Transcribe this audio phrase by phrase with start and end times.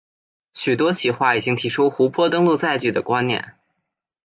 [0.55, 3.59] 许多企划已经提出湖泊登陆载具的观念。